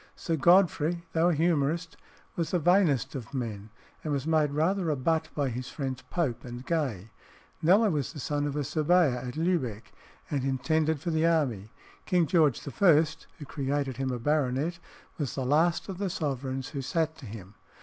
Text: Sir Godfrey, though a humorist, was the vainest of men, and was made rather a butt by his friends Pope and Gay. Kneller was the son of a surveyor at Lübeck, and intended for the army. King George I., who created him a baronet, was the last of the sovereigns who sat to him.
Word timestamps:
Sir 0.15 0.35
Godfrey, 0.35 1.03
though 1.13 1.29
a 1.29 1.33
humorist, 1.35 1.95
was 2.35 2.49
the 2.49 2.57
vainest 2.57 3.13
of 3.13 3.35
men, 3.35 3.69
and 4.03 4.11
was 4.11 4.25
made 4.25 4.49
rather 4.51 4.89
a 4.89 4.95
butt 4.95 5.29
by 5.35 5.49
his 5.49 5.69
friends 5.69 6.01
Pope 6.09 6.43
and 6.43 6.65
Gay. 6.65 7.11
Kneller 7.61 7.91
was 7.91 8.11
the 8.11 8.19
son 8.19 8.47
of 8.47 8.55
a 8.55 8.63
surveyor 8.63 9.19
at 9.19 9.35
Lübeck, 9.37 9.93
and 10.31 10.43
intended 10.43 10.99
for 10.99 11.11
the 11.11 11.27
army. 11.27 11.69
King 12.07 12.25
George 12.25 12.67
I., 12.67 13.05
who 13.37 13.45
created 13.45 13.97
him 13.97 14.09
a 14.09 14.17
baronet, 14.17 14.79
was 15.19 15.35
the 15.35 15.45
last 15.45 15.87
of 15.87 15.99
the 15.99 16.09
sovereigns 16.09 16.69
who 16.69 16.81
sat 16.81 17.15
to 17.19 17.27
him. 17.27 17.53